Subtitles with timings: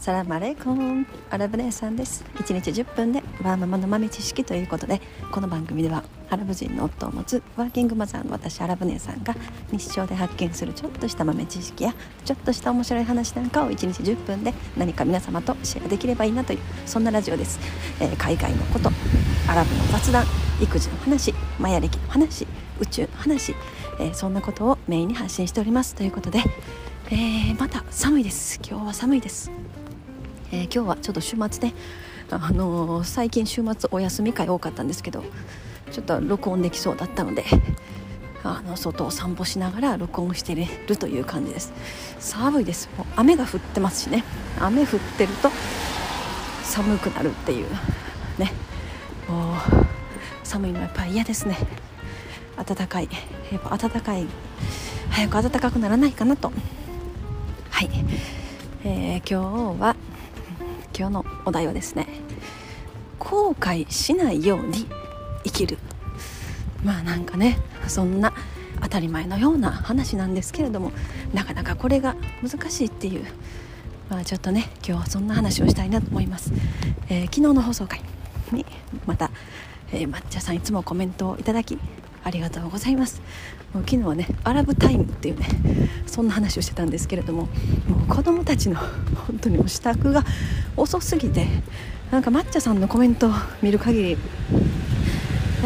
[0.00, 2.24] サラマレコンアラブ姉さんです。
[2.36, 4.98] 1日10分でワーママの豆知識ということで
[5.30, 9.34] この番組ではアラブ人の夫を持つワーキングマザーの私アラブ姉さんが
[9.70, 11.94] 日常で発見するちょっとした豆知識や
[12.24, 17.60] ちょっとした面白い話なんかを1日10分で何か皆様とシェアできればいいなというそんなラジオです、
[18.00, 18.90] えー、海外のこと
[19.48, 20.24] アラブの雑談
[20.62, 22.46] 育児の話マヤ歴の話
[22.80, 23.54] 宇宙の話、
[24.00, 25.94] えー、そんなことをメインに発信しております。
[25.94, 26.42] ということで
[27.12, 28.60] えー、また寒いです。
[28.64, 29.50] 今日は寒いです。
[30.52, 31.74] えー、今日はちょっと週末ね、
[32.30, 35.22] あのー、最近週末お休み会多かったんですけど
[35.92, 37.44] ちょっと録音できそうだったので
[38.42, 40.54] あの外を散歩しながら録音して
[40.86, 41.72] るという感じです。
[42.18, 42.88] 寒いです。
[42.96, 44.24] もう雨が降ってますしね。
[44.58, 45.50] 雨降ってると
[46.62, 47.66] 寒くなるっていう。
[48.38, 48.52] ね。
[49.28, 49.56] もう
[50.42, 51.58] 寒いのやっぱり嫌ですね。
[52.56, 53.08] 暖かい。
[53.52, 54.26] やっぱ暖かい。
[55.10, 56.50] 早く暖かくならないかなと。
[57.68, 57.90] はい、
[58.84, 59.96] えー、今日は
[61.00, 62.06] 今日のお題はですね
[63.18, 64.86] 後悔しないように
[65.44, 65.78] 生きる。
[66.84, 67.56] まあなんかね
[67.88, 68.34] そんな
[68.82, 70.92] 当たり前のような話なんですけれども
[71.32, 73.24] なかなかこれが難しいっていう
[74.10, 76.52] まあちょっとね今日はそんな話をしたいなと思います、
[77.08, 78.02] えー、昨日の放送回
[78.52, 78.66] に
[79.06, 79.30] また、
[79.92, 81.78] えー、抹茶さんいつもコメントをいただき
[82.22, 83.20] ありがとうございます。
[83.72, 85.48] もう昨日はねアラブタイムっていうね
[86.06, 87.42] そんな話をしてたんですけれども
[87.88, 90.24] もう子供たちの本当にもう支度が
[90.76, 91.46] 遅すぎて
[92.10, 94.16] なんか抹茶さんのコメントを見る限りや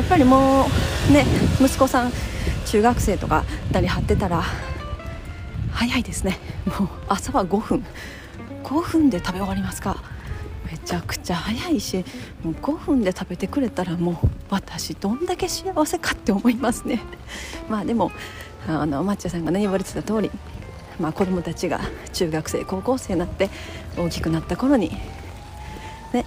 [0.02, 0.66] っぱりも
[1.08, 1.24] うね
[1.60, 2.12] 息子さん
[2.66, 4.42] 中学生とかたり張ってたら
[5.72, 6.38] 早いですね。
[6.78, 7.84] もう朝は5分。
[8.62, 10.13] 5分で食べ終わりますか。
[10.84, 12.04] ちゃくちゃ早いし
[12.42, 17.00] もう5分で食べてくれたらもう私どんだけ幸せかって思いますね。
[17.68, 18.12] まあでも
[18.68, 20.30] あの抹茶さんがね言われてた通り
[21.00, 21.80] まあ子供たちが
[22.12, 23.50] 中学生高校生になって
[23.96, 24.90] 大きくなった頃に
[26.12, 26.24] ね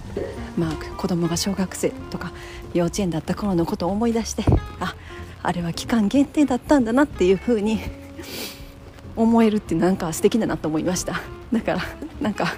[0.56, 2.32] まあ子供が小学生とか
[2.74, 4.44] 幼稚園だった頃のことを思い出して
[4.80, 4.94] あ
[5.42, 7.80] あれは期間限定だったんだなっていう風に
[9.16, 11.20] 思えるってなんか素敵だなと思いました。
[11.52, 11.80] だから
[12.20, 12.54] なんか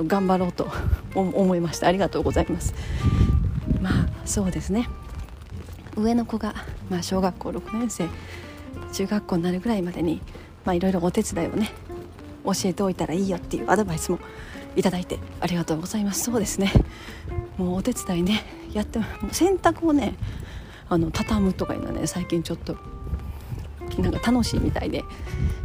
[0.00, 0.68] と頑張ろうと
[1.14, 1.86] 思いました。
[1.86, 2.74] ありがとうございます。
[3.80, 4.88] まあそうですね。
[5.96, 6.54] 上の子が、
[6.88, 8.08] まあ、小学校6年生
[8.92, 10.22] 中学校になるぐらいまでに
[10.66, 11.72] いろいろお手伝いをね
[12.44, 14.18] 教えておいたらいいよっていうアドバイスも
[14.76, 16.24] いただいてありがとうございます。
[16.24, 16.72] そうですね。
[17.58, 20.14] もうお手伝いねやっても洗濯をね
[20.88, 22.76] あの畳むとかいうのはね最近ちょっと
[23.98, 25.04] なんか楽しいみたいで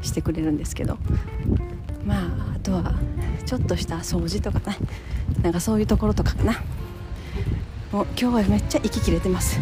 [0.02, 0.98] してくれるんですけど。
[2.06, 2.94] まああとは
[3.46, 4.78] ちょっとした掃除とかね。
[5.42, 6.64] なんかそういうところとかかな。
[7.92, 9.60] もう今日はめっちゃ息切れてます。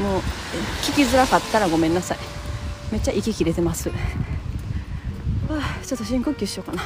[0.00, 0.20] もう
[0.82, 2.18] 聞きづらかったらごめんなさい。
[2.90, 3.88] めっちゃ息切れてます。
[3.88, 3.94] わ
[5.50, 6.82] あちょっと深呼吸しようかな。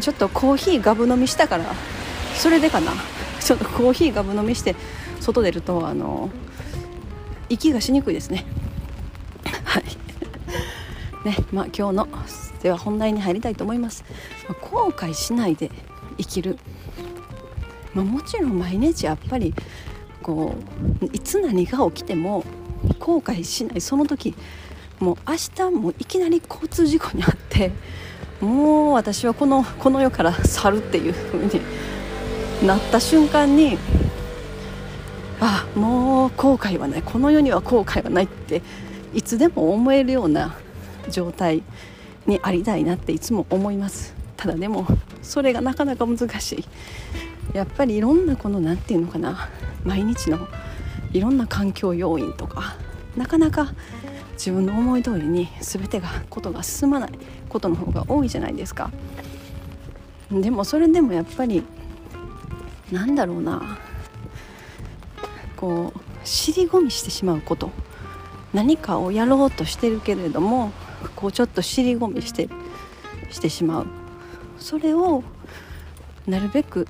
[0.00, 1.64] ちょっとコーヒーガブ飲みしたから
[2.34, 2.92] それでかな。
[3.40, 4.76] ちょっとコーヒーガブ飲みして
[5.20, 6.30] 外出るとあの
[7.48, 8.46] 息がしにくいですね。
[9.64, 9.84] はい。
[11.24, 12.08] ねまあ、今日の
[12.62, 14.04] では本題に入りたいと思います、
[14.48, 15.70] まあ、後悔しないで
[16.16, 16.58] 生きる、
[17.92, 19.54] まあ、もちろん毎日やっぱり
[20.22, 20.54] こ
[21.02, 22.44] ういつ何が起きても
[22.98, 24.34] 後悔しないその時。
[25.00, 27.72] もう明日もいきなり交通事故に遭って
[28.40, 33.78] もう私はこのこの世から去るっていう風になった瞬間に
[35.40, 37.02] あもう後悔はない。
[37.02, 38.60] この世には後悔はないって
[39.14, 40.54] いつでも思えるような
[41.10, 41.62] 状態
[42.26, 44.14] にありたいなっていつも思います。
[44.36, 44.86] ただでも
[45.22, 46.64] それがなかなか難しい。
[47.54, 49.48] やっぱりいろんなこの何て言うのかな。
[49.84, 50.38] 毎日の
[51.12, 52.76] いろんな環境要因とか
[53.16, 53.72] なかなか
[54.34, 57.10] 自分の思い通りに全てがことが進まない
[57.48, 58.90] ことの方が多いじゃないですか。
[60.30, 61.64] でもそれでもやっぱり
[62.92, 63.78] なんだろうな。
[65.56, 67.70] こう尻込みしてしまうこと。
[68.54, 70.72] 何かをやろうとしてるけれども
[71.16, 72.48] こうちょっと尻込みして
[73.30, 73.86] してしまう。
[74.58, 75.22] それを
[76.26, 76.86] なるべく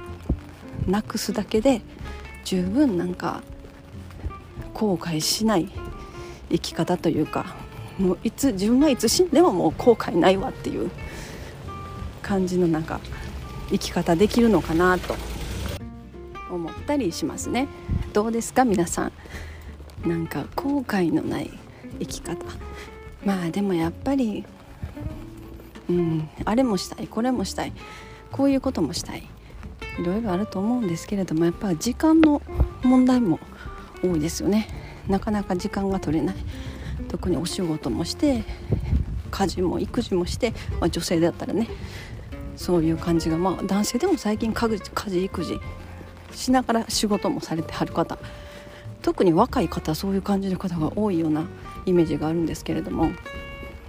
[0.87, 1.83] なくすだけで
[2.45, 3.43] 十分なんか
[4.75, 5.71] 後悔しない
[6.51, 7.55] 生き方というか
[7.99, 10.91] もういつ自分はいつ死んでももう後悔ないわっていう
[12.23, 13.01] 感じのなんか
[13.69, 15.15] 生き方できるのかなと
[16.51, 17.69] 思ったりしますね。
[18.13, 18.65] どうですか？
[18.65, 19.13] 皆さん。
[20.09, 21.51] なんか後悔のない
[22.01, 22.45] 生き方。
[23.25, 24.45] まあでもやっぱり
[25.89, 27.73] うんあれもしたいこれもしたい
[28.31, 29.29] こういうこともしたい
[29.99, 32.41] いろいろあると思うんですけれどもやっぱ時間の
[32.83, 33.39] 問題も
[34.03, 34.69] 多いですよね。
[35.09, 36.37] なかなか時間が取れない。
[37.09, 38.45] 特にお仕事もして
[39.31, 41.69] 家事も育児もして、まあ、女性だったらね
[42.57, 45.61] そういう感じがまあ男性でも最近家事家事育児
[46.33, 48.19] しながら仕事もされてはる方
[49.03, 51.47] 特に若い方そういう感じの方が多いような
[51.87, 53.07] イメージがあるんですけれども、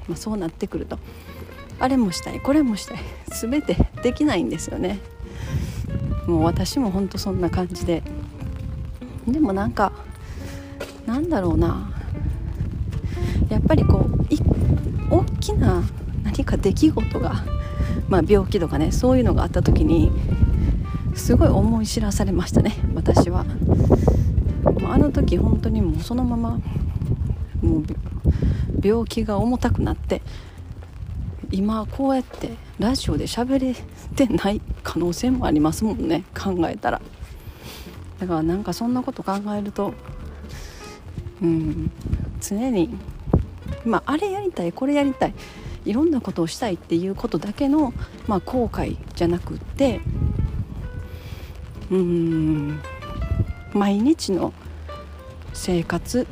[0.08, 1.00] まあ、そうなってくると
[1.80, 2.98] あれもしたいこれもしたい
[3.42, 5.00] 全てできないんですよね。
[6.28, 8.04] もう私も本当そんな感じで。
[9.28, 9.92] でもなんか
[11.06, 11.92] なんだろうな。
[13.50, 14.26] やっぱりこう
[15.10, 15.84] 大きな
[16.24, 17.44] 何か出来事が、
[18.08, 20.12] まあ、病気とかねそういうのがあった時に
[21.16, 23.46] すごい思い知らされましたね私は。
[24.88, 26.60] あの時本当にもうそのまま
[27.62, 27.84] もう
[28.84, 30.22] 病気が重たくなって
[31.52, 33.75] 今こうやってラジオで喋れ
[34.16, 37.02] てない可能性もありますもんね考えたら。
[38.19, 39.96] だからなんかそんなこと考えると
[41.42, 41.92] うん
[42.40, 42.96] 常に
[43.84, 45.34] まああれやりたいこれやりたい
[45.86, 47.94] いろんなことをしたいっていうことだけの、
[48.28, 50.02] まあ、後悔じゃなくって
[51.90, 52.80] うん
[53.74, 54.54] 毎日の
[55.54, 56.28] 生活、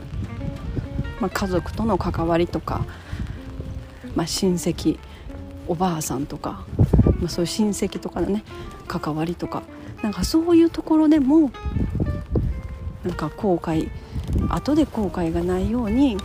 [1.20, 2.86] まあ、家族との関わりとか、
[4.16, 4.98] まあ、親戚
[5.68, 6.66] おばあさんとか、
[7.20, 8.44] まあ、そういう親戚とかのね
[8.88, 9.64] 関わりとか
[10.02, 11.52] なんかそういうところでも
[13.04, 13.90] なんか後悔
[14.50, 16.18] 後で後悔がないように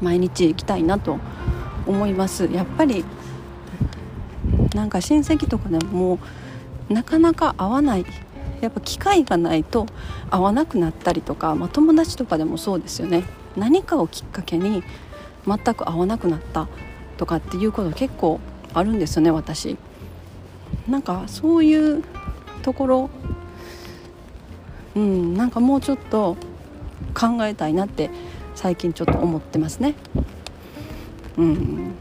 [0.00, 1.18] 毎日行きたいなと
[1.86, 2.46] 思います。
[2.52, 3.04] やっぱり
[4.74, 6.18] なんか親戚とかでも
[6.88, 8.06] なかなか会わない
[8.62, 9.86] やっぱ機会がないと
[10.30, 13.24] 会わなくなったりとか、まあ、友達とかでもそうですよね。
[13.56, 14.82] 何かをきっかけに
[15.46, 16.68] 全く会わなくなった
[17.18, 18.40] とかっていうこと結構
[18.72, 19.76] あるんですよね私。
[20.88, 22.04] なんかそういう
[22.62, 23.10] ところ
[24.94, 26.36] うんなんかもうちょっと
[27.14, 28.10] 考えたいなって
[28.54, 29.94] 最近ちょっと思ってますね。
[31.36, 31.94] うん。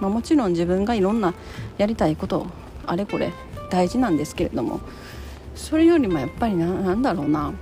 [0.00, 1.34] まあ、もちろん自分がいろんな
[1.78, 2.46] やりたいこと
[2.86, 3.32] あれこれ
[3.70, 4.80] 大事なんですけれども
[5.54, 7.52] それよりもやっぱりななんだろうな。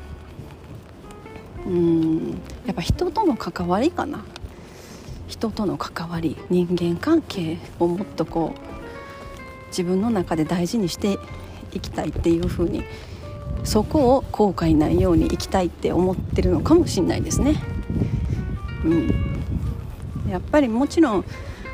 [1.67, 2.31] うん
[2.67, 4.25] やっぱ人との関わりかな。
[5.27, 8.69] 人との関わり人間関係をもっとこう
[9.69, 11.19] 自分の中で大事にして
[11.73, 12.83] いきたいっていうふうに
[13.65, 17.63] そこを後悔ないように生きたいって思ってるのかもしれないですね。
[18.85, 21.25] うん、やっぱりもちろん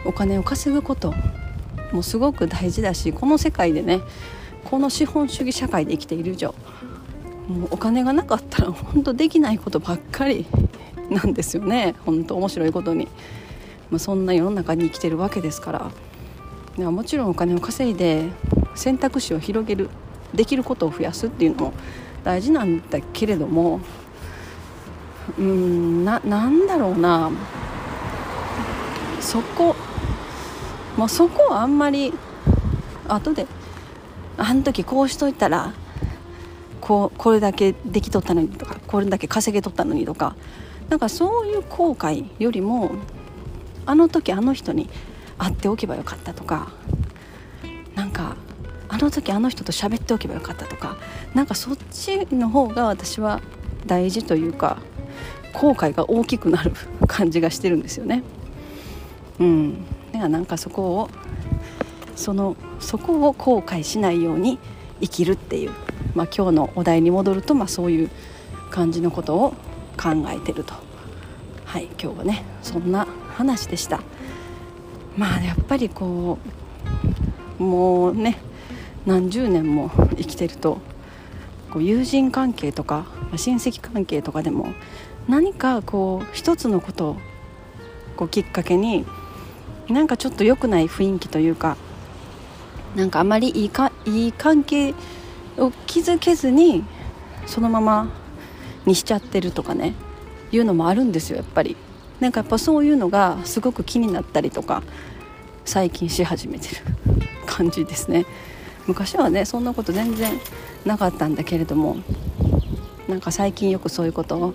[0.04, 1.14] お金を稼ぐこと
[1.92, 4.00] もすごく大事だしこの世界でね
[4.74, 6.52] この資本主義社会で生きている以上
[7.46, 10.46] もうお金がなかったら本当できないことばっかり
[11.10, 11.94] なんですよね。
[12.04, 13.06] 本当面白いことに、
[13.88, 15.90] まあ、そんな世の中に生きてるわけですから。
[16.76, 18.30] でもちろんお金を稼いで
[18.74, 19.90] 選択肢を広げる
[20.34, 21.72] できることを増やすっていうのも
[22.24, 23.78] 大事なんだけれども
[25.38, 27.30] うんななんだろうな。
[29.20, 29.76] そこ
[30.96, 32.12] もうそこはあんまり
[33.06, 33.46] 後で
[34.36, 35.72] あん時こうしといたら
[36.80, 40.36] こうこれだけできとったのにとかこれだけ稼げとったのにとか
[40.88, 42.92] なんかそういう後悔よりも
[43.86, 44.88] あの時あの人に
[45.38, 46.72] 会っておけばよかったとか
[47.94, 48.36] なんか
[48.88, 50.96] あの時あの人と喋っておけばよかったとか
[51.34, 53.40] なんかそっちの方が私は
[53.86, 54.78] 大事というか
[55.52, 56.72] 後悔が大きくなる
[57.06, 58.22] 感じがしてるんですよね。
[59.38, 61.10] うん、だからなんかそこを
[62.16, 64.58] そのそこを後悔しないように
[65.00, 65.70] 生きるっていう
[66.14, 68.10] まあ、今日のお題に戻ると、まあ、そういう
[68.70, 69.50] 感じのことを
[69.96, 70.74] 考えてると。
[71.64, 74.00] はい今日はねそんな話でした。
[75.16, 76.38] まあやっぱりこ
[77.58, 78.38] うもうね
[79.06, 80.78] 何十年も生きてると
[81.72, 83.06] こう友人関係とか、
[83.36, 84.68] 親戚関係とかでも
[85.28, 87.16] 何かこう一つのことを
[88.16, 89.04] こうきっかけに
[89.88, 91.76] なんかちょっと良くない雰囲気というか
[92.94, 94.94] なんかあまりいいかいい関係
[95.58, 96.84] を気づけずに
[97.46, 98.10] そのまま
[98.86, 99.94] にしちゃってるとかね
[100.52, 101.76] いうのもあるんですよやっぱり。
[102.20, 104.82] なんかやっぱそういうのがすごく気になったりとか
[105.64, 106.82] 最近し始めてる
[107.44, 108.24] 感じですね。
[108.86, 110.38] 昔はねそんなこと全然
[110.84, 111.96] なかったんだけれども
[113.08, 114.54] なんか最近よくそういうことを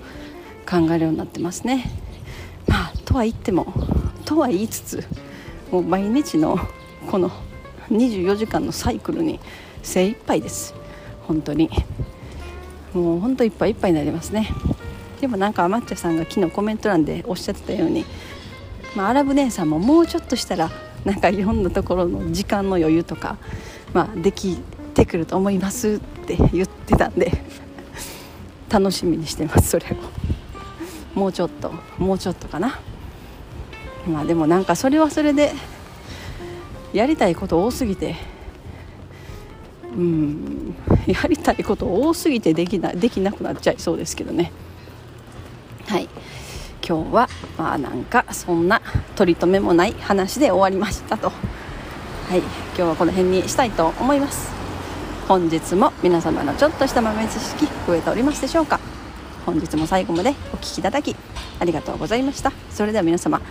[0.67, 1.91] 考えるようになってますね。
[2.67, 3.73] まあとは言っても
[4.25, 5.03] とは言いつつ
[5.71, 6.57] もう毎日の
[7.11, 7.31] この
[7.91, 9.39] 24時間のサイクルに
[9.83, 10.73] 精一杯です。
[11.27, 11.69] 本当に。
[12.93, 14.49] もう本当いっぱいいっぱいになりますね。
[15.21, 18.05] でもなんかアマッチャさんが昨日コメント欄でおっしゃってたように、
[18.95, 20.71] まあ、アラブ姉さんももうちょっとしたら
[21.05, 23.37] なんかいろんなところの時間の余裕とか、
[23.93, 24.57] まあ、でき
[24.93, 27.31] てくると思いますって言ってたんで
[28.69, 29.85] 楽しみにしてますそれ
[31.15, 31.19] を。
[31.19, 32.79] もうちょっともうちょっとかな。
[34.07, 35.51] まあでもなんかそれはそれで
[36.93, 38.15] やりたいこと多すぎて。
[39.95, 40.75] うん。
[41.07, 44.51] やりたいこと多すぎてできなできなくなっちゃいそうですけどね。
[45.87, 46.07] はい。
[46.87, 48.81] 今日はまあなんかそんな
[49.15, 51.29] 取り留めもない話で終わりましたと。
[51.29, 52.39] はい。
[52.39, 54.51] 今日はこの辺にしたいと思います。
[55.27, 58.79] 本日も皆様のちょっとした豆知識増えておりますでしょうか。
[59.45, 61.15] 本日も最後までお聴きいただき
[61.59, 62.51] ありがとうございました。
[62.71, 63.41] それでは皆様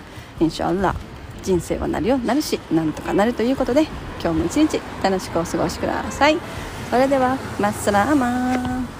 [0.40, 0.94] インシャアラ
[1.42, 3.82] 人生はなるようになるしなんとかなるということで
[4.20, 6.38] 今日も一日楽しくお過ごしください。
[6.90, 8.97] それではマッサラーマン。